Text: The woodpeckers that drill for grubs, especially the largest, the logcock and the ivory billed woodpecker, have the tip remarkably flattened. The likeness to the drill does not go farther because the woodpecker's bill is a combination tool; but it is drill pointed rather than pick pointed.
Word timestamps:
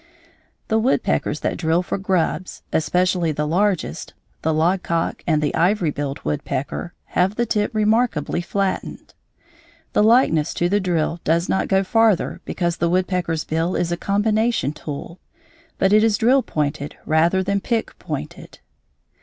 The 0.67 0.79
woodpeckers 0.79 1.41
that 1.41 1.57
drill 1.57 1.83
for 1.83 1.99
grubs, 1.99 2.63
especially 2.73 3.31
the 3.31 3.45
largest, 3.47 4.15
the 4.41 4.51
logcock 4.51 5.21
and 5.27 5.43
the 5.43 5.53
ivory 5.53 5.91
billed 5.91 6.21
woodpecker, 6.25 6.95
have 7.13 7.35
the 7.35 7.45
tip 7.45 7.69
remarkably 7.75 8.41
flattened. 8.41 9.13
The 9.93 10.01
likeness 10.03 10.55
to 10.55 10.67
the 10.67 10.79
drill 10.79 11.19
does 11.23 11.47
not 11.47 11.67
go 11.67 11.83
farther 11.83 12.41
because 12.45 12.77
the 12.77 12.89
woodpecker's 12.89 13.43
bill 13.43 13.75
is 13.75 13.91
a 13.91 13.95
combination 13.95 14.73
tool; 14.73 15.19
but 15.77 15.93
it 15.93 16.03
is 16.03 16.17
drill 16.17 16.41
pointed 16.41 16.97
rather 17.05 17.43
than 17.43 17.61
pick 17.61 17.99
pointed. 17.99 18.57